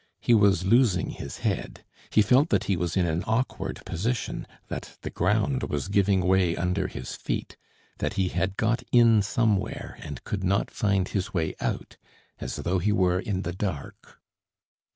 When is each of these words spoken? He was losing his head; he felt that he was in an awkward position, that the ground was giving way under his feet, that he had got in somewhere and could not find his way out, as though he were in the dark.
He 0.19 0.33
was 0.33 0.65
losing 0.65 1.11
his 1.11 1.37
head; 1.45 1.85
he 2.09 2.23
felt 2.23 2.49
that 2.49 2.63
he 2.63 2.75
was 2.75 2.97
in 2.97 3.05
an 3.05 3.23
awkward 3.27 3.85
position, 3.85 4.47
that 4.67 4.97
the 5.03 5.11
ground 5.11 5.61
was 5.61 5.89
giving 5.89 6.21
way 6.21 6.55
under 6.55 6.87
his 6.87 7.13
feet, 7.15 7.55
that 7.99 8.13
he 8.13 8.29
had 8.29 8.57
got 8.57 8.81
in 8.91 9.21
somewhere 9.21 9.99
and 9.99 10.23
could 10.23 10.43
not 10.43 10.71
find 10.71 11.09
his 11.09 11.35
way 11.35 11.53
out, 11.61 11.97
as 12.39 12.55
though 12.55 12.79
he 12.79 12.91
were 12.91 13.19
in 13.19 13.43
the 13.43 13.53
dark. 13.53 14.17